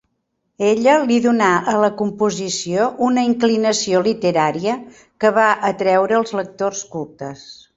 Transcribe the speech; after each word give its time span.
Ella 0.67 0.93
li 1.11 1.17
donà 1.25 1.49
a 1.73 1.75
la 1.83 1.89
composició 1.99 2.87
una 3.09 3.25
inclinació 3.29 4.01
literària 4.09 4.79
que 5.25 5.33
va 5.37 5.47
atreure 5.73 6.19
els 6.23 6.35
lectors 6.41 6.83
cultes. 6.97 7.47